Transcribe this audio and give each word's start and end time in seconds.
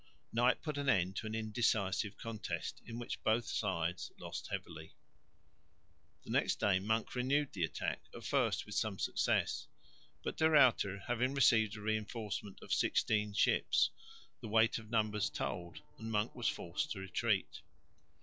Night 0.33 0.63
put 0.63 0.79
an 0.79 0.89
end 0.89 1.15
to 1.17 1.27
an 1.27 1.35
indecisive 1.35 2.17
contest, 2.17 2.81
in 2.87 2.97
which 2.97 3.21
both 3.23 3.45
sides 3.45 4.11
lost 4.17 4.47
heavily. 4.47 4.95
The 6.23 6.31
next 6.31 6.59
day 6.59 6.79
Monk 6.79 7.13
renewed 7.13 7.53
the 7.53 7.63
attack, 7.63 8.01
at 8.15 8.23
first 8.23 8.65
with 8.65 8.73
some 8.73 8.97
success; 8.97 9.67
but, 10.23 10.37
De 10.37 10.49
Ruyter 10.49 11.01
having 11.05 11.35
received 11.35 11.77
a 11.77 11.81
reinforcement 11.81 12.63
of 12.63 12.73
sixteen 12.73 13.31
ships, 13.33 13.91
the 14.39 14.47
weight 14.47 14.79
of 14.79 14.89
numbers 14.89 15.29
told 15.29 15.83
and 15.99 16.11
Monk 16.11 16.33
was 16.33 16.47
forced 16.49 16.89
to 16.93 16.99
retreat. 16.99 17.61